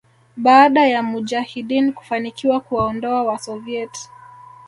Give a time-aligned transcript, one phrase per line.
[0.37, 4.09] baada ya Mujahideen kufanikiwa kuwaondoa Wasoviet